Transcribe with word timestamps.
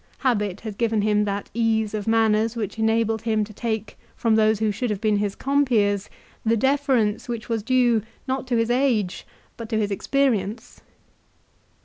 Habit 0.17 0.61
had 0.61 0.79
given 0.79 1.03
him 1.03 1.25
that 1.25 1.51
ease 1.53 1.93
of 1.93 2.07
manners 2.07 2.55
which 2.55 2.79
enabled 2.79 3.21
him 3.21 3.43
to 3.43 3.53
take 3.53 3.99
from 4.15 4.33
those 4.33 4.57
who 4.57 4.71
should 4.71 4.89
have 4.89 4.99
been 4.99 5.17
his 5.17 5.35
compeers 5.35 6.09
the 6.43 6.57
deference 6.57 7.29
which 7.29 7.49
was 7.49 7.61
due 7.61 8.01
not 8.27 8.47
to 8.47 8.55
150 8.55 8.55
LIFE 8.55 8.63
OF 8.63 8.67
CICERO. 8.67 9.03
his 9.11 9.21
age 9.21 9.27
but 9.57 9.69
to 9.69 9.77
his 9.77 9.91
experience. 9.91 10.81